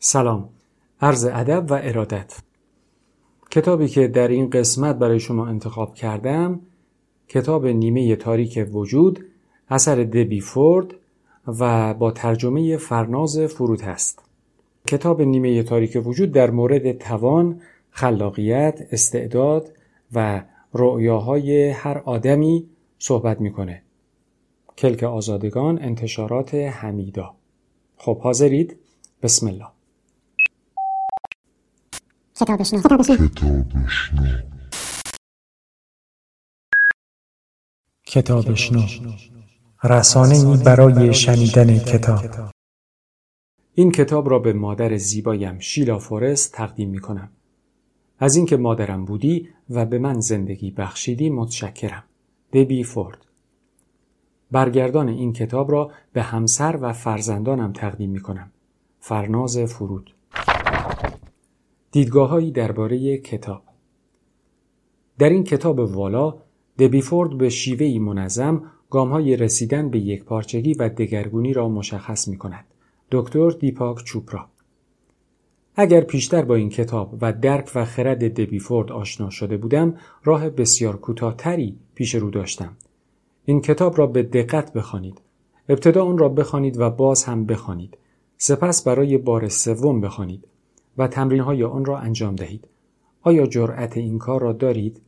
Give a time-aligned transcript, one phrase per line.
[0.00, 0.48] سلام
[1.00, 2.38] عرض ادب و ارادت
[3.50, 6.60] کتابی که در این قسمت برای شما انتخاب کردم
[7.28, 9.24] کتاب نیمه تاریک وجود
[9.68, 10.94] اثر دبی فورد
[11.46, 14.22] و با ترجمه فرناز فرود است
[14.86, 17.60] کتاب نیمه تاریک وجود در مورد توان،
[17.90, 19.72] خلاقیت، استعداد
[20.12, 20.44] و
[20.74, 22.66] رؤیاهای هر آدمی
[22.98, 23.82] صحبت می‌کنه.
[24.78, 27.34] کلک آزادگان انتشارات حمیدا
[27.96, 28.76] خب حاضرید؟
[29.22, 29.77] بسم الله
[32.38, 32.80] کتابشنو.
[38.06, 38.82] کتابشنو.
[39.84, 42.50] رسانه برای شنیدن کتاب.
[43.74, 47.28] این کتاب را به مادر زیبایم شیلا فورست تقدیم می کنم.
[48.18, 52.04] از اینکه مادرم بودی و به من زندگی بخشیدی متشکرم.
[52.52, 53.18] دبی فورد.
[54.50, 58.50] برگردان این کتاب را به همسر و فرزندانم تقدیم می کنم.
[59.00, 60.14] فرناز فرود.
[61.90, 63.62] دیدگاههایی درباره کتاب.
[65.18, 66.34] در این کتاب والا
[66.78, 72.64] دبیفورد به شیوهی منظم گامهای رسیدن به یک پارچگی و دگرگونی را مشخص می کند.
[73.10, 74.46] دکتر دیپاک چوپرا.
[75.76, 79.94] اگر پیشتر با این کتاب و درک و خرد دبیفورد آشنا شده بودم
[80.24, 82.76] راه بسیار کوتاهتری پیش رو داشتم.
[83.44, 85.20] این کتاب را به دقت بخوانید.
[85.68, 87.98] ابتدا اون را بخوانید و باز هم بخوانید.
[88.36, 90.44] سپس برای بار سوم بخوانید.
[90.98, 92.68] و تمرین های آن را انجام دهید.
[93.22, 95.00] آیا جرأت این کار را دارید؟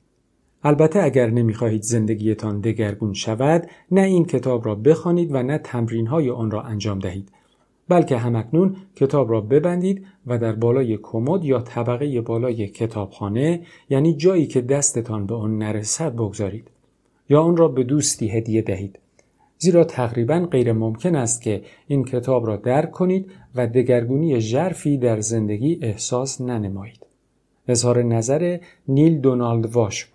[0.64, 6.30] البته اگر نمی‌خواهید زندگیتان دگرگون شود نه این کتاب را بخوانید و نه تمرین های
[6.30, 7.32] آن را انجام دهید
[7.88, 14.46] بلکه همکنون کتاب را ببندید و در بالای کمد یا طبقه بالای کتابخانه یعنی جایی
[14.46, 16.70] که دستتان به آن نرسد بگذارید
[17.28, 18.98] یا آن را به دوستی هدیه دهید.
[19.62, 25.20] زیرا تقریبا غیر ممکن است که این کتاب را درک کنید و دگرگونی ژرفی در
[25.20, 27.06] زندگی احساس ننمایید.
[27.68, 28.58] اظهار نظر
[28.88, 30.08] نیل دونالد واش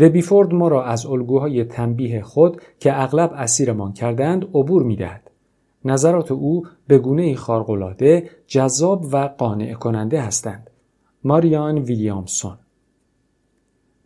[0.00, 5.30] دبیفورد ما را از الگوهای تنبیه خود که اغلب اسیرمان کردند عبور می‌دهد.
[5.84, 10.70] نظرات او به گونه خارق‌العاده جذاب و قانع کننده هستند.
[11.24, 12.58] ماریان ویلیامسون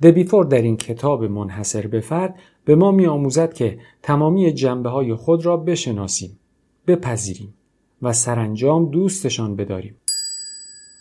[0.02, 5.14] دبیفورد در این کتاب منحصر به فرد به ما می آموزد که تمامی جنبه های
[5.14, 6.38] خود را بشناسیم،
[6.86, 7.54] بپذیریم
[8.02, 9.96] و سرانجام دوستشان بداریم.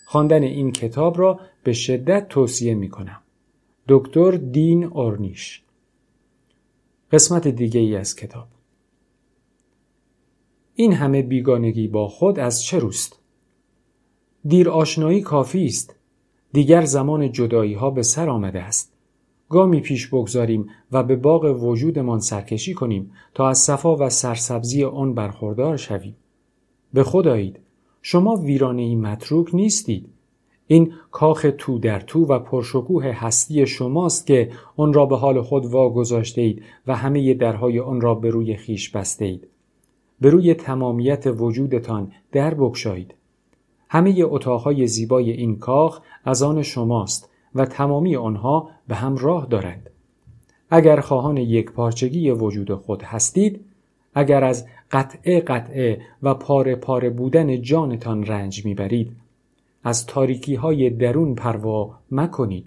[0.07, 3.21] خواندن این کتاب را به شدت توصیه می کنم.
[3.87, 5.61] دکتر دین اورنیش
[7.11, 8.47] قسمت دیگه ای از کتاب
[10.75, 13.19] این همه بیگانگی با خود از چه روست؟
[14.45, 15.95] دیر آشنایی کافی است.
[16.53, 18.90] دیگر زمان جدایی ها به سر آمده است.
[19.51, 25.13] گامی پیش بگذاریم و به باغ وجودمان سرکشی کنیم تا از صفا و سرسبزی آن
[25.13, 26.15] برخوردار شویم.
[26.93, 27.59] به خدایید
[28.01, 30.09] شما ویرانه ای متروک نیستید.
[30.67, 35.65] این کاخ تو در تو و پرشکوه هستی شماست که آن را به حال خود
[35.65, 39.47] واگذاشته اید و همه درهای آن را به روی خیش بسته اید.
[40.21, 43.13] به روی تمامیت وجودتان در بکشایید.
[43.89, 49.89] همه اتاقهای زیبای این کاخ از آن شماست و تمامی آنها به هم راه دارند.
[50.69, 53.65] اگر خواهان یک پارچگی وجود خود هستید،
[54.15, 59.11] اگر از قطعه قطعه و پاره پاره بودن جانتان رنج می‌برید،
[59.83, 62.65] از تاریکی های درون پروا مکنید.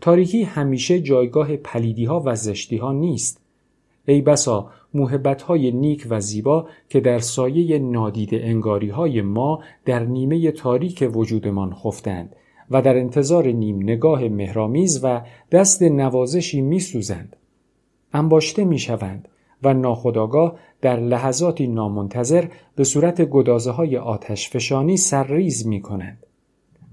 [0.00, 3.40] تاریکی همیشه جایگاه پلیدی ها و زشتی ها نیست.
[4.06, 10.04] ای بسا محبت های نیک و زیبا که در سایه نادید انگاری های ما در
[10.04, 12.36] نیمه تاریک وجودمان خفتند
[12.72, 15.20] و در انتظار نیم نگاه مهرامیز و
[15.52, 17.36] دست نوازشی می سوزند.
[18.12, 19.28] انباشته می شوند
[19.62, 22.44] و ناخداگاه در لحظاتی نامنتظر
[22.76, 26.26] به صورت گدازه های آتش فشانی سرریز می کنند.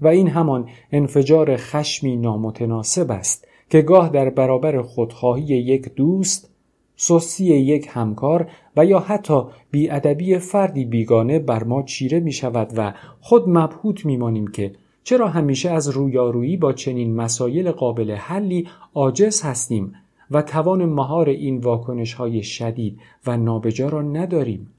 [0.00, 6.50] و این همان انفجار خشمی نامتناسب است که گاه در برابر خودخواهی یک دوست
[6.96, 12.92] سوسی یک همکار و یا حتی بیادبی فردی بیگانه بر ما چیره می شود و
[13.20, 14.72] خود مبهوت می مانیم که
[15.04, 19.94] چرا همیشه از رویارویی با چنین مسایل قابل حلی عاجز هستیم
[20.30, 24.70] و توان مهار این واکنش های شدید و نابجا را نداریم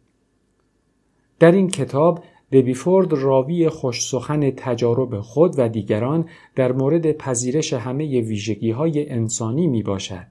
[1.39, 6.25] در این کتاب دبیفورد راوی خوش سخن تجارب خود و دیگران
[6.55, 10.27] در مورد پذیرش همه ویژگی های انسانی می باشد.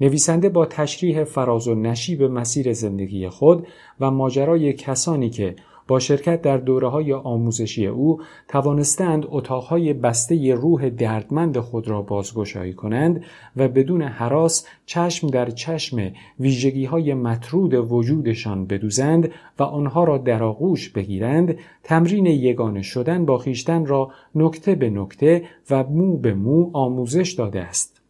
[0.00, 3.66] نویسنده با تشریح فراز و نشیب مسیر زندگی خود
[4.00, 5.56] و ماجرای کسانی که
[5.88, 12.72] با شرکت در دوره های آموزشی او توانستند اتاقهای بسته روح دردمند خود را بازگشایی
[12.72, 13.24] کنند
[13.56, 20.42] و بدون حراس چشم در چشم ویژگی های مطرود وجودشان بدوزند و آنها را در
[20.42, 26.70] آغوش بگیرند تمرین یگانه شدن با خیشتن را نکته به نکته و مو به مو
[26.72, 28.00] آموزش داده است.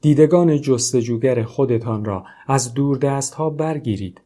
[0.00, 4.20] دیدگان جستجوگر خودتان را از دست ها برگیرید.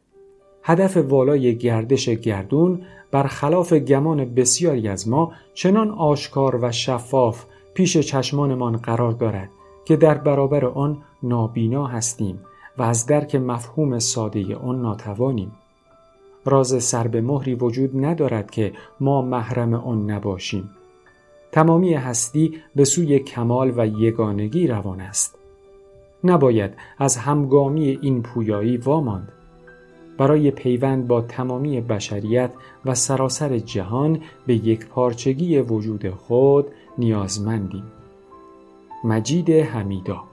[0.67, 2.81] هدف والای گردش گردون
[3.11, 9.49] برخلاف گمان بسیاری از ما چنان آشکار و شفاف پیش چشمانمان قرار دارد
[9.85, 12.39] که در برابر آن نابینا هستیم
[12.77, 15.51] و از درک مفهوم ساده آن ناتوانیم.
[16.45, 20.69] راز سر به مهری وجود ندارد که ما محرم آن نباشیم.
[21.51, 25.37] تمامی هستی به سوی کمال و یگانگی روان است.
[26.23, 29.31] نباید از همگامی این پویایی واماند.
[30.17, 32.51] برای پیوند با تمامی بشریت
[32.85, 36.67] و سراسر جهان به یک پارچگی وجود خود
[36.97, 37.83] نیازمندیم.
[39.03, 40.23] مجید حمیدا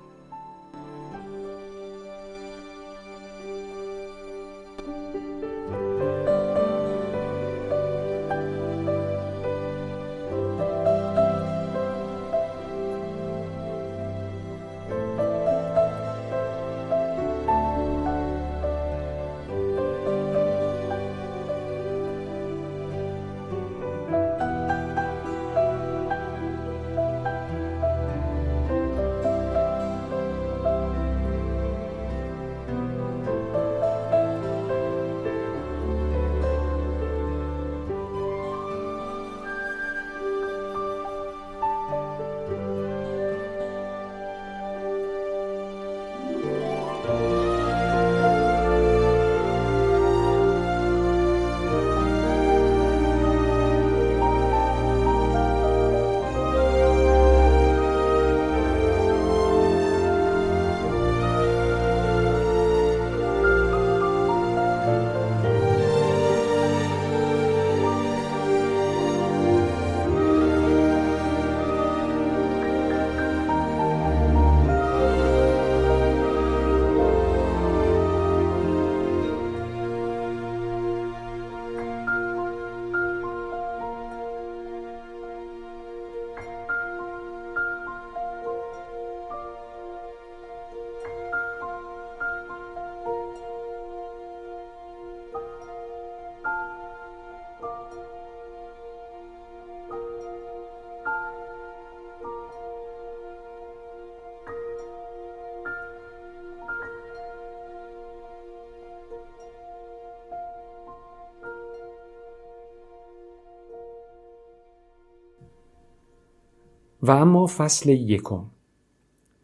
[117.03, 118.45] و اما فصل یکم.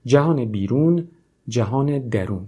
[0.04, 1.08] جهان بیرون
[1.48, 2.46] جهان درون.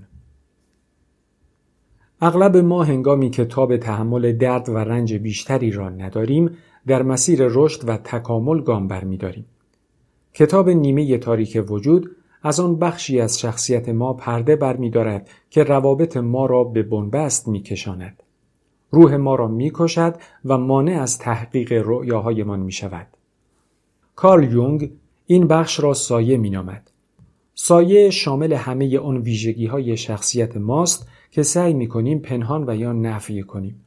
[2.20, 6.50] اغلب ما هنگامی که تاب تحمل درد و رنج بیشتری را نداریم
[6.86, 9.44] در مسیر رشد و تکامل گام برمیداریم
[10.34, 16.46] کتاب نیمه تاریک وجود از آن بخشی از شخصیت ما پرده برمیدارد که روابط ما
[16.46, 18.22] را به بنبست میکشاند
[18.90, 20.14] روح ما را می‌کشد
[20.44, 23.06] و مانع از تحقیق رؤیاهایمان می شود.
[24.20, 24.90] کارل یونگ
[25.26, 26.90] این بخش را سایه می نامد.
[27.54, 32.92] سایه شامل همه آن ویژگی های شخصیت ماست که سعی می کنیم پنهان و یا
[32.92, 33.80] نفی کنیم.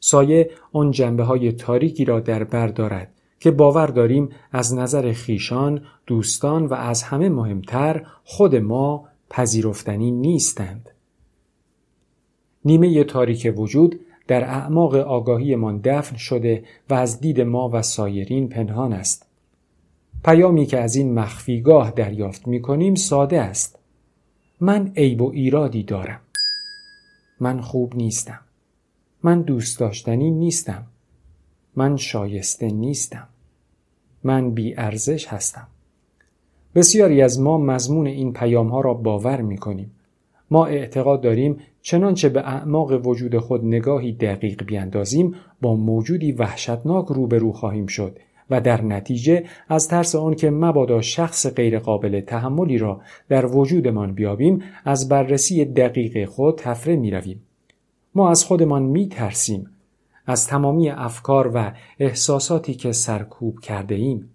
[0.00, 5.82] سایه آن جنبه های تاریکی را در بر دارد که باور داریم از نظر خیشان،
[6.06, 10.90] دوستان و از همه مهمتر خود ما پذیرفتنی نیستند.
[12.64, 18.92] نیمه تاریک وجود در اعماق آگاهیمان دفن شده و از دید ما و سایرین پنهان
[18.92, 19.33] است.
[20.24, 23.78] پیامی که از این مخفیگاه دریافت می کنیم ساده است.
[24.60, 26.20] من عیب و ایرادی دارم.
[27.40, 28.40] من خوب نیستم.
[29.22, 30.86] من دوست داشتنی نیستم.
[31.76, 33.28] من شایسته نیستم.
[34.24, 35.66] من بی ارزش هستم.
[36.74, 39.90] بسیاری از ما مضمون این پیام ها را باور می کنیم.
[40.50, 47.52] ما اعتقاد داریم چنانچه به اعماق وجود خود نگاهی دقیق بیاندازیم با موجودی وحشتناک روبرو
[47.52, 48.18] خواهیم شد
[48.50, 54.62] و در نتیجه از ترس آن که مبادا شخص غیرقابل تحملی را در وجودمان بیابیم
[54.84, 57.42] از بررسی دقیق خود تفره می رویم.
[58.14, 59.70] ما از خودمان می ترسیم
[60.26, 64.30] از تمامی افکار و احساساتی که سرکوب کرده ایم.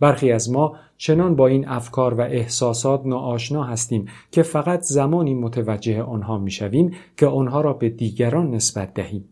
[0.00, 6.02] برخی از ما چنان با این افکار و احساسات ناآشنا هستیم که فقط زمانی متوجه
[6.02, 9.24] آنها می‌شویم که آنها را به دیگران نسبت دهیم.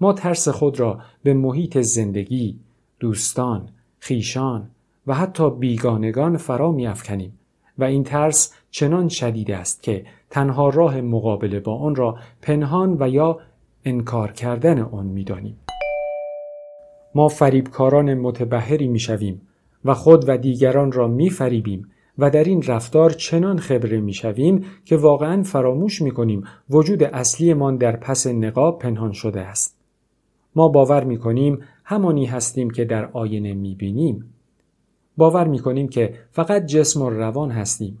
[0.00, 2.58] ما ترس خود را به محیط زندگی،
[3.00, 4.70] دوستان، خیشان
[5.06, 7.38] و حتی بیگانگان فرا میافکنیم
[7.78, 13.08] و این ترس چنان شدید است که تنها راه مقابله با آن را پنهان و
[13.08, 13.38] یا
[13.84, 15.56] انکار کردن آن می‌دانیم.
[17.14, 19.42] ما فریبکاران متبهری می‌شویم
[19.84, 25.42] و خود و دیگران را میفریبیم و در این رفتار چنان خبره می‌شویم که واقعا
[25.42, 29.80] فراموش می‌کنیم وجود اصلیمان در پس نقاب پنهان شده است.
[30.54, 31.58] ما باور می‌کنیم
[31.90, 34.34] همانی هستیم که در آینه می‌بینیم.
[35.16, 37.98] باور می‌کنیم که فقط جسم و روان هستیم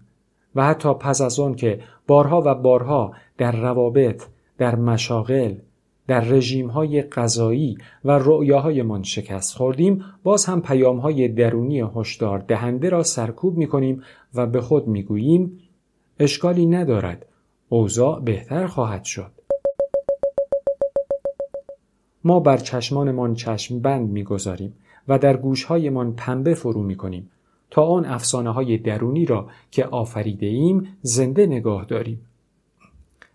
[0.54, 4.22] و حتی پس از آن که بارها و بارها در روابط،
[4.58, 5.54] در مشاغل،
[6.06, 12.88] در رژیم های غذایی و رؤیاهایمان شکست خوردیم باز هم پیام های درونی هشدار دهنده
[12.88, 14.02] را سرکوب می کنیم
[14.34, 15.58] و به خود می گوییم
[16.18, 17.26] اشکالی ندارد
[17.68, 19.39] اوضاع بهتر خواهد شد
[22.24, 24.74] ما بر چشمانمان چشم بند می گذاریم
[25.08, 27.30] و در گوشهایمان پنبه فرو می کنیم
[27.70, 32.20] تا آن افسانه های درونی را که آفریده ایم زنده نگاه داریم.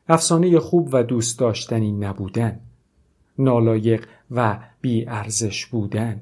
[0.07, 2.59] افسانه خوب و دوست داشتنی نبودن
[3.39, 6.21] نالایق و بی ارزش بودن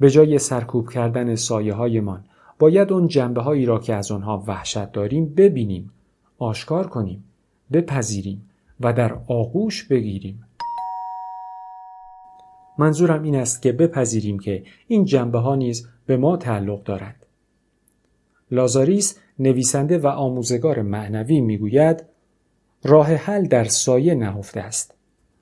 [0.00, 2.24] به جای سرکوب کردن سایه هایمان
[2.58, 5.90] باید اون جنبه هایی را که از آنها وحشت داریم ببینیم
[6.38, 7.24] آشکار کنیم
[7.72, 10.44] بپذیریم و در آغوش بگیریم
[12.78, 17.26] منظورم این است که بپذیریم که این جنبه ها نیز به ما تعلق دارد.
[18.50, 22.04] لازاریس نویسنده و آموزگار معنوی می‌گوید
[22.84, 24.94] راه حل در سایه نهفته است.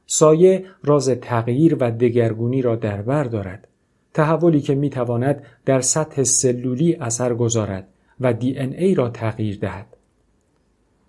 [0.07, 3.69] سایه راز تغییر و دگرگونی را در بر دارد.
[4.15, 7.89] تحولی که می‌تواند در سطح سلولی اثر گذارد
[8.21, 9.87] و دی ان ای را تغییر دهد.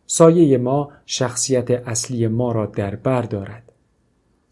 [0.05, 3.72] سایه ما شخصیت اصلی ما را در بر دارد.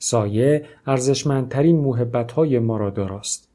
[0.04, 3.50] سایه ارزشمندترین محبت های ما را داراست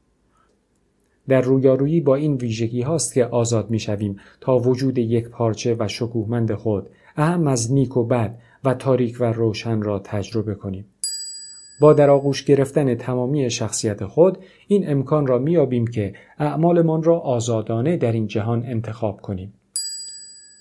[1.27, 5.87] در رویارویی با این ویژگی هاست که آزاد می شویم تا وجود یک پارچه و
[5.87, 10.85] شکوهمند خود اهم از نیک و بد و تاریک و روشن را تجربه کنیم.
[11.81, 14.37] با در آغوش گرفتن تمامی شخصیت خود
[14.67, 19.53] این امکان را میابیم که اعمالمان را آزادانه در این جهان انتخاب کنیم.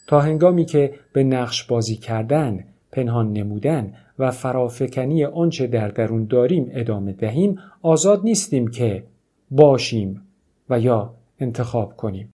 [0.09, 6.71] تا هنگامی که به نقش بازی کردن، پنهان نمودن و فرافکنی آنچه در درون داریم
[6.73, 9.05] ادامه دهیم آزاد نیستیم که
[9.51, 10.23] باشیم
[10.71, 12.33] و یا انتخاب کنیم.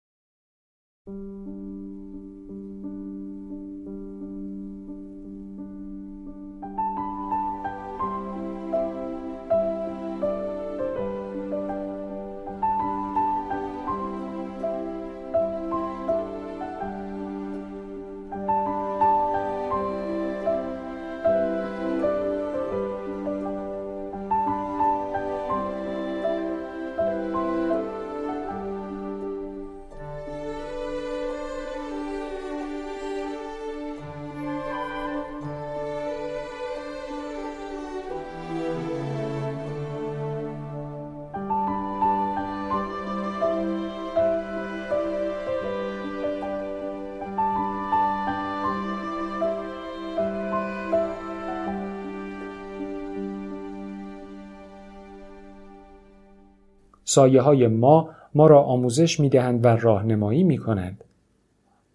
[57.18, 61.04] سایه های ما ما را آموزش می دهند و راهنمایی می کنند.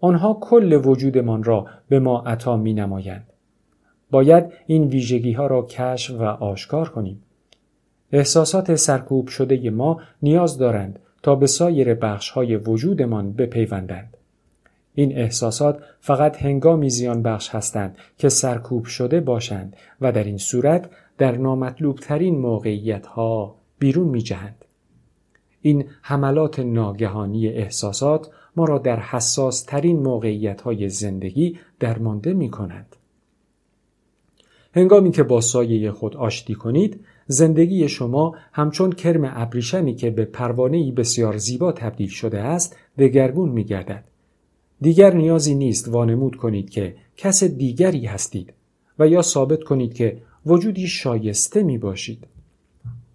[0.00, 3.26] آنها کل وجودمان را به ما عطا می نمایند.
[4.10, 7.22] باید این ویژگی ها را کشف و آشکار کنیم.
[8.12, 14.16] احساسات سرکوب شده ما نیاز دارند تا به سایر بخش های وجودمان بپیوندند.
[14.94, 20.90] این احساسات فقط هنگامی زیان بخش هستند که سرکوب شده باشند و در این صورت
[21.18, 24.61] در نامطلوب ترین موقعیت ها بیرون می جهند.
[25.62, 32.96] این حملات ناگهانی احساسات ما را در حساس ترین موقعیت های زندگی درمانده می کند.
[34.74, 40.92] هنگامی که با سایه خود آشتی کنید زندگی شما همچون کرم ابریشمی که به پروانه
[40.92, 44.04] بسیار زیبا تبدیل شده است دگرگون می گردد.
[44.80, 48.52] دیگر نیازی نیست وانمود کنید که کس دیگری هستید
[48.98, 52.26] و یا ثابت کنید که وجودی شایسته می باشید.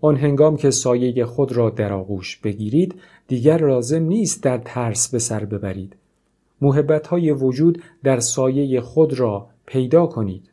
[0.02, 2.96] آن هنگام که سایه خود را در آغوش بگیرید
[3.28, 5.96] دیگر لازم نیست در ترس به سر ببرید.
[6.62, 10.50] محبت های وجود در سایه خود را پیدا کنید.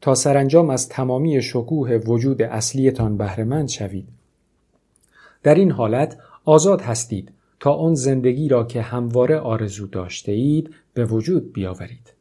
[0.00, 4.08] تا سرانجام از تمامی شکوه وجود اصلیتان بهرهمند شوید.
[5.42, 11.04] در این حالت آزاد هستید تا آن زندگی را که همواره آرزو داشته اید به
[11.04, 12.13] وجود بیاورید.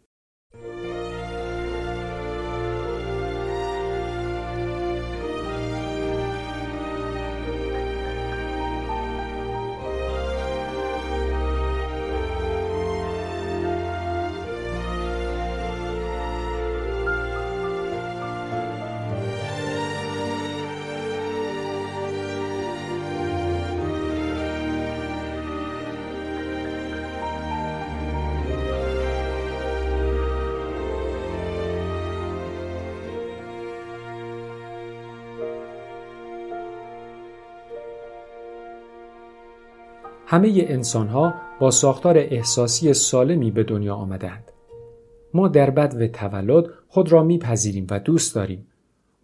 [40.34, 44.52] همه انسان ها با ساختار احساسی سالمی به دنیا آمدند.
[45.34, 48.68] ما در بد و تولد خود را میپذیریم و دوست داریم.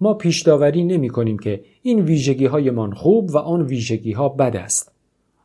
[0.02, 4.56] ما پیش داوری نمی کنیم که این ویژگی هایمان خوب و آن ویژگی ها بد
[4.56, 4.92] است.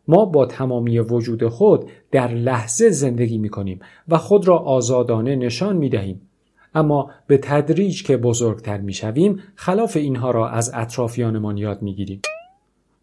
[0.08, 5.76] ما با تمامی وجود خود در لحظه زندگی می کنیم و خود را آزادانه نشان
[5.76, 6.20] می دهیم.
[6.74, 12.20] اما به تدریج که بزرگتر می شویم خلاف اینها را از اطرافیانمان یاد می گیریم.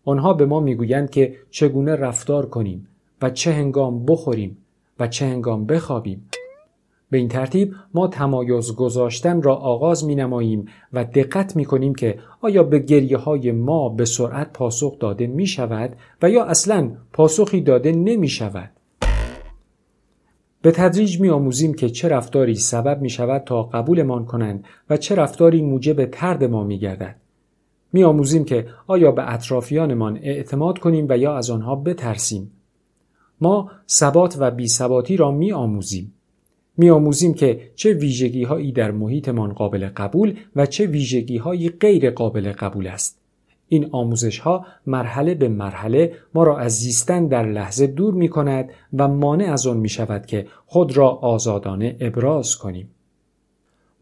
[0.05, 2.87] آنها به ما می‌گویند که چگونه رفتار کنیم
[3.21, 4.57] و چه هنگام بخوریم
[4.99, 6.29] و چه هنگام بخوابیم.
[7.09, 12.19] به این ترتیب ما تمایز گذاشتن را آغاز می نماییم و دقت می کنیم که
[12.41, 17.61] آیا به گریه های ما به سرعت پاسخ داده می شود و یا اصلا پاسخی
[17.61, 18.69] داده نمی شود.
[20.61, 25.15] به تدریج می آموزیم که چه رفتاری سبب می شود تا قبولمان کنند و چه
[25.15, 27.20] رفتاری موجب ترد ما می گردد.
[27.93, 32.51] می آموزیم که آیا به اطرافیانمان اعتماد کنیم و یا از آنها بترسیم.
[33.41, 36.13] ما ثبات و بیثباتی را می آموزیم.
[36.77, 42.11] می آموزیم که چه ویژگی هایی در محیطمان قابل قبول و چه ویژگی هایی غیر
[42.11, 43.21] قابل قبول است.
[43.67, 48.69] این آموزش ها مرحله به مرحله ما را از زیستن در لحظه دور می کند
[48.97, 52.89] و مانع از آن می شود که خود را آزادانه ابراز کنیم.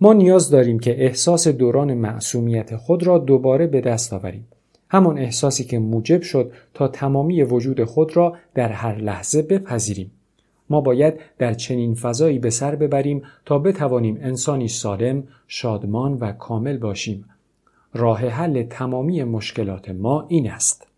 [0.01, 4.47] ما نیاز داریم که احساس دوران معصومیت خود را دوباره به دست آوریم.
[4.89, 10.11] همان احساسی که موجب شد تا تمامی وجود خود را در هر لحظه بپذیریم.
[10.69, 16.77] ما باید در چنین فضایی به سر ببریم تا بتوانیم انسانی سالم، شادمان و کامل
[16.77, 17.25] باشیم.
[17.93, 20.88] راه حل تمامی مشکلات ما این است.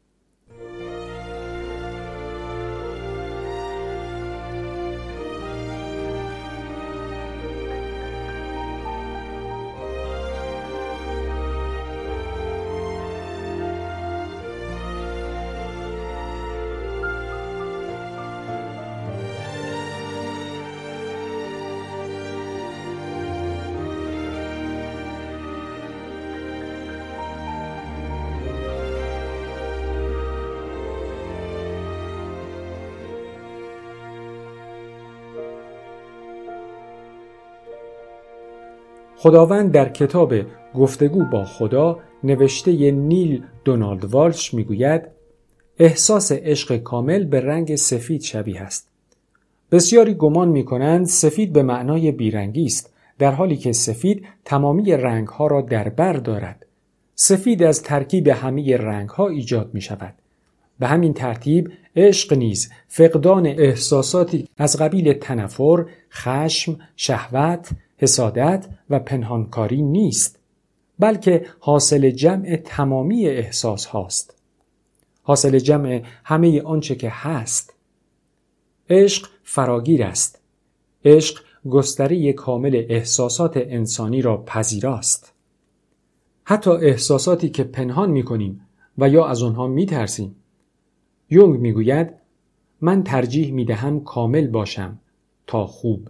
[39.21, 40.33] خداوند در کتاب
[40.75, 45.01] گفتگو با خدا نوشته نیل دونالد والش می‌گوید
[45.79, 48.87] احساس عشق کامل به رنگ سفید شبیه است.
[49.71, 55.27] بسیاری گمان می کنند سفید به معنای بیرنگی است در حالی که سفید تمامی رنگ
[55.27, 56.65] ها را در بر دارد.
[57.15, 60.13] سفید از ترکیب همه رنگ ها ایجاد می شود.
[60.79, 67.69] به همین ترتیب عشق نیز فقدان احساساتی از قبیل تنفر، خشم، شهوت،
[68.01, 70.39] حسادت و پنهانکاری نیست
[70.99, 74.35] بلکه حاصل جمع تمامی احساس هاست.
[75.23, 77.73] حاصل جمع همه آنچه که هست.
[78.89, 80.41] عشق فراگیر است.
[81.05, 85.33] عشق گستره کامل احساسات انسانی را پذیراست.
[86.43, 90.35] حتی احساساتی که پنهان می کنیم و یا از آنها می ترسیم.
[91.29, 92.13] یونگ می گوید
[92.81, 94.99] من ترجیح می دهم کامل باشم
[95.47, 96.09] تا خوب.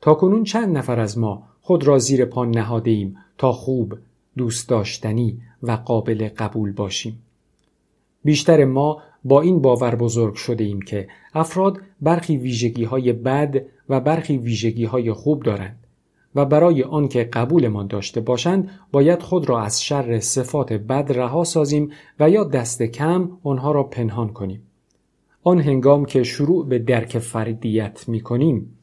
[0.00, 3.94] تا کنون چند نفر از ما خود را زیر پا نهاده ایم تا خوب،
[4.36, 7.22] دوست داشتنی و قابل قبول باشیم.
[8.24, 14.00] بیشتر ما با این باور بزرگ شده ایم که افراد برخی ویژگی های بد و
[14.00, 15.76] برخی ویژگی های خوب دارند
[16.34, 21.92] و برای آنکه قبولمان داشته باشند باید خود را از شر صفات بد رها سازیم
[22.20, 24.62] و یا دست کم آنها را پنهان کنیم.
[25.42, 28.75] آن هنگام که شروع به درک فردیت می کنیم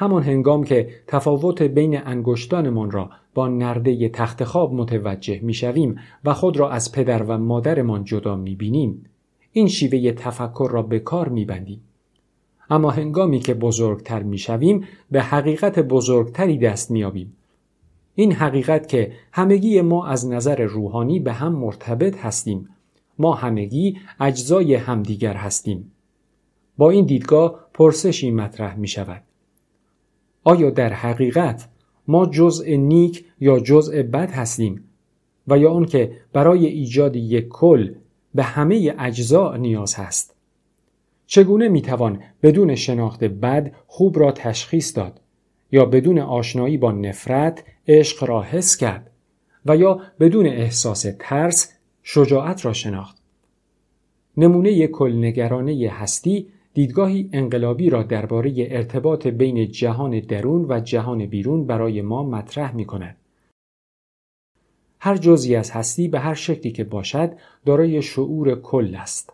[0.00, 6.56] همان هنگام که تفاوت بین انگشتانمان را با نرده تخت خواب متوجه می‌شویم و خود
[6.56, 9.04] را از پدر و مادرمان جدا می‌بینیم
[9.52, 11.80] این شیوه تفکر را به کار میبندیم.
[12.70, 17.36] اما هنگامی که بزرگتر می‌شویم به حقیقت بزرگتری دست میابیم
[18.14, 22.68] این حقیقت که همگی ما از نظر روحانی به هم مرتبط هستیم.
[23.18, 25.92] ما همگی اجزای همدیگر هستیم.
[26.76, 29.22] با این دیدگاه پرسشی مطرح می شود
[30.44, 31.68] آیا در حقیقت
[32.08, 34.84] ما جزء نیک یا جزء بد هستیم؟
[35.48, 37.94] و یا آنکه برای ایجاد یک کل
[38.34, 40.34] به همه اجزا نیاز هست؟
[41.26, 45.20] چگونه می‌توان بدون شناخت بد خوب را تشخیص داد؟
[45.72, 49.10] یا بدون آشنایی با نفرت عشق را حس کرد؟
[49.66, 51.72] و یا بدون احساس ترس
[52.02, 53.22] شجاعت را شناخت؟
[54.36, 56.46] نمونه کل نگرانه هستی
[56.78, 62.84] دیدگاهی انقلابی را درباره ارتباط بین جهان درون و جهان بیرون برای ما مطرح می
[62.84, 63.16] کند.
[65.00, 67.32] هر جزی از هستی به هر شکلی که باشد
[67.66, 69.32] دارای شعور کل است.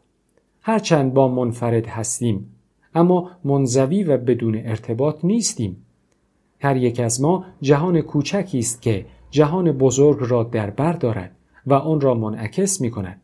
[0.63, 2.55] هرچند با منفرد هستیم
[2.95, 5.87] اما منزوی و بدون ارتباط نیستیم
[6.61, 11.75] هر یک از ما جهان کوچکی است که جهان بزرگ را در بر دارد و
[11.75, 13.21] آن را منعکس می کند.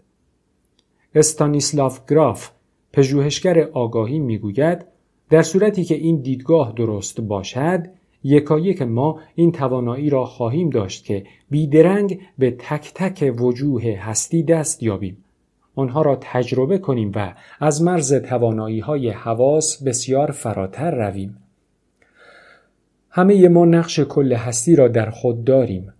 [1.14, 2.50] استانیسلاف گراف
[2.92, 4.84] پژوهشگر آگاهی می‌گوید
[5.30, 7.86] در صورتی که این دیدگاه درست باشد
[8.24, 14.82] یکایک ما این توانایی را خواهیم داشت که بیدرنگ به تک تک وجوه هستی دست
[14.82, 15.24] یابیم.
[15.74, 21.36] آنها را تجربه کنیم و از مرز توانایی های حواس بسیار فراتر رویم.
[23.10, 25.92] همه ما نقش کل هستی را در خود داریم.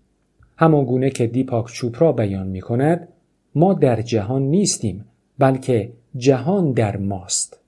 [0.57, 3.09] همان گونه که دیپاک چوپرا بیان می کند
[3.55, 5.05] ما در جهان نیستیم
[5.39, 7.61] بلکه جهان در ماست.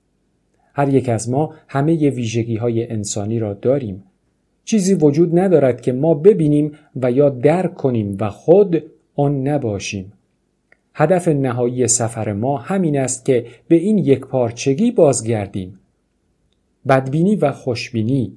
[0.73, 4.03] هر یک از ما همه ویژگی های انسانی را داریم.
[4.65, 8.83] چیزی وجود ندارد که ما ببینیم و یا درک کنیم و خود
[9.15, 10.13] آن نباشیم.
[10.93, 15.79] هدف نهایی سفر ما همین است که به این یک پارچگی بازگردیم.
[16.87, 18.33] بدبینی و خوشبینی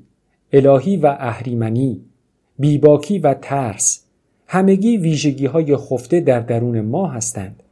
[0.53, 2.01] الهی و اهریمنی
[2.59, 4.05] بیباکی و ترس
[4.47, 7.63] همگی ویژگی های خفته در درون ما هستند.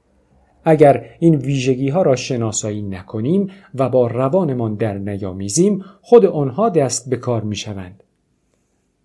[0.65, 7.11] اگر این ویژگی ها را شناسایی نکنیم و با روانمان در نیامیزیم خود آنها دست
[7.11, 8.03] به کار می شوند.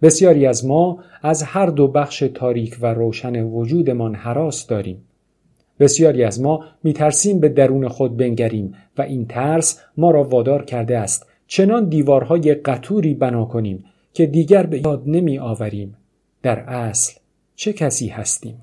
[0.01, 5.01] بسیاری از ما از هر دو بخش تاریک و روشن وجودمان حراس داریم.
[5.79, 10.65] بسیاری از ما می ترسیم به درون خود بنگریم و این ترس ما را وادار
[10.65, 15.97] کرده است چنان دیوارهای قطوری بنا کنیم که دیگر به یاد نمی آوریم
[16.41, 17.19] در اصل
[17.55, 18.61] چه کسی هستیم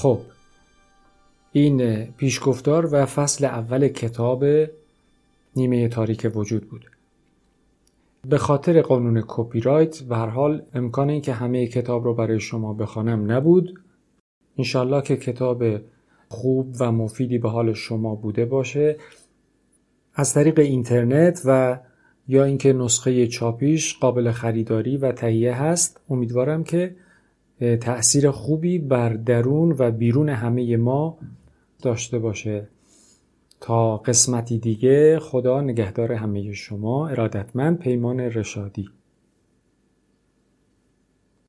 [0.00, 0.20] خب
[1.52, 4.44] این پیشگفتار و فصل اول کتاب
[5.56, 6.90] نیمه تاریک وجود بود.
[8.28, 12.40] به خاطر قانون کپی رایت به هر حال امکان این که همه کتاب رو برای
[12.40, 13.80] شما بخوانم نبود.
[14.58, 15.64] انشالله که کتاب
[16.28, 18.96] خوب و مفیدی به حال شما بوده باشه.
[20.14, 21.78] از طریق اینترنت و
[22.28, 26.96] یا اینکه نسخه چاپیش قابل خریداری و تهیه هست امیدوارم که
[27.60, 31.18] تأثیر خوبی بر درون و بیرون همه ما
[31.82, 32.68] داشته باشه.
[33.60, 38.88] تا قسمتی دیگه خدا نگهدار همه شما ارادتمند پیمان رشادی.